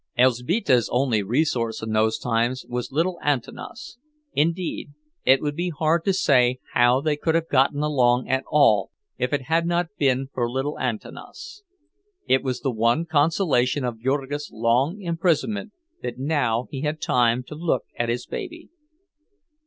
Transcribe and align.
Elzbieta's 0.17 0.89
only 0.91 1.21
resource 1.21 1.83
in 1.83 1.91
those 1.93 2.17
times 2.17 2.65
was 2.67 2.91
little 2.91 3.19
Antanas; 3.23 3.99
indeed, 4.33 4.93
it 5.25 5.41
would 5.43 5.55
be 5.55 5.69
hard 5.69 6.03
to 6.05 6.11
say 6.11 6.57
how 6.73 6.99
they 6.99 7.15
could 7.15 7.35
have 7.35 7.47
gotten 7.47 7.83
along 7.83 8.27
at 8.27 8.43
all 8.49 8.89
if 9.19 9.31
it 9.31 9.43
had 9.43 9.67
not 9.67 9.89
been 9.99 10.27
for 10.33 10.49
little 10.49 10.79
Antanas. 10.79 11.61
It 12.27 12.41
was 12.41 12.61
the 12.61 12.71
one 12.71 13.05
consolation 13.05 13.83
of 13.85 13.99
Jurgis' 14.01 14.49
long 14.51 14.99
imprisonment 15.01 15.71
that 16.01 16.17
now 16.17 16.67
he 16.71 16.81
had 16.81 16.99
time 16.99 17.43
to 17.43 17.53
look 17.53 17.83
at 17.95 18.09
his 18.09 18.25
baby. 18.25 18.69